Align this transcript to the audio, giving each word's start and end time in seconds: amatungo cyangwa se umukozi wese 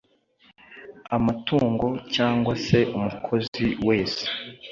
amatungo 1.15 1.87
cyangwa 2.15 2.53
se 2.65 2.77
umukozi 2.97 3.65
wese 3.87 4.25